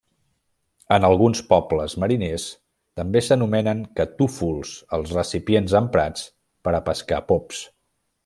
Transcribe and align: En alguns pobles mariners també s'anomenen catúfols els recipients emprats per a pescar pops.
En 0.95 1.03
alguns 1.09 1.41
pobles 1.51 1.95
mariners 2.03 2.45
també 3.01 3.21
s'anomenen 3.27 3.83
catúfols 3.99 4.73
els 4.99 5.13
recipients 5.19 5.77
emprats 5.83 6.25
per 6.69 6.75
a 6.79 6.83
pescar 6.91 7.21
pops. 7.35 7.63